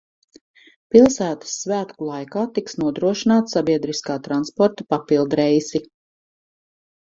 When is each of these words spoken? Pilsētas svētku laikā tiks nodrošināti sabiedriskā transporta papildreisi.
Pilsētas 0.95 1.51
svētku 1.65 2.07
laikā 2.07 2.47
tiks 2.57 2.75
nodrošināti 2.85 3.55
sabiedriskā 3.59 4.19
transporta 4.31 4.89
papildreisi. 4.97 5.87